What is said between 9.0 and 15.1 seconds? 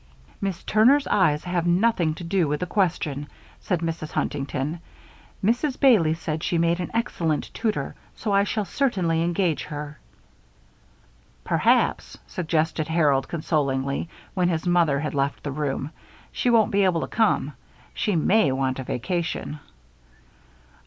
engage her." "Perhaps," suggested Harold, consolingly, when his mother